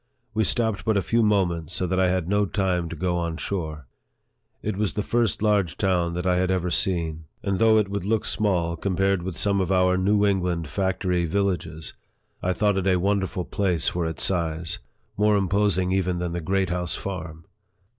We 0.33 0.43
stopped 0.43 0.83
but 0.83 0.97
a 0.97 1.01
few 1.03 1.21
mo 1.21 1.45
ments, 1.45 1.75
so 1.75 1.85
that 1.85 1.99
I 1.99 2.09
had 2.09 2.27
no 2.27 2.47
time 2.47 2.89
to 2.89 2.95
go 2.95 3.17
on 3.19 3.37
shore. 3.37 3.85
It 4.63 4.75
was 4.75 4.93
the 4.93 5.03
first 5.03 5.43
large 5.43 5.77
town 5.77 6.15
that 6.15 6.25
I 6.25 6.37
had 6.37 6.49
ever 6.49 6.71
seen, 6.71 7.25
and 7.43 7.59
though 7.59 7.77
it 7.77 7.87
would 7.87 8.03
look 8.03 8.25
small 8.25 8.75
compared 8.75 9.21
with 9.21 9.37
some 9.37 9.61
of 9.61 9.71
our 9.71 9.97
New 9.97 10.17
30 10.17 10.17
NARRATIVE 10.17 10.17
OF 10.17 10.23
THE 10.23 10.31
England 10.31 10.67
factory 10.69 11.25
villages, 11.25 11.93
I 12.41 12.51
thought 12.51 12.77
it 12.77 12.87
a 12.87 12.99
wonderfu, 12.99 13.51
place 13.51 13.89
for 13.89 14.07
its 14.07 14.23
size 14.23 14.79
more 15.17 15.37
imposing 15.37 15.91
even 15.91 16.17
than 16.17 16.31
the 16.31 16.41
Great 16.41 16.71
House 16.71 16.95
Farm 16.95 17.45